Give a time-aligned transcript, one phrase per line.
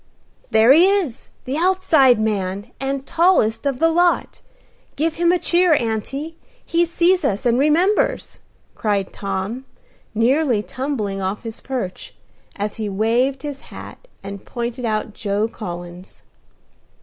[0.49, 1.29] "There he is!
[1.45, 4.41] The outside man, and tallest of the lot.
[4.95, 8.39] Give him a cheer, auntie: he sees us, and remembers!"
[8.73, 9.65] cried Tom,
[10.15, 12.15] nearly tumbling off his perch,
[12.55, 16.23] as he waved his hat, and pointed out Joe Collins.